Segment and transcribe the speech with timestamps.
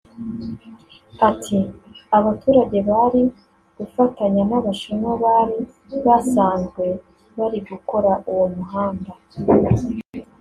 [1.29, 1.57] Ati
[2.17, 3.21] “Abaturage bari
[3.77, 5.57] gufatanya n’Abashinwa bari
[6.05, 6.83] basanzwe
[7.37, 9.11] bari gukora uwo muhanda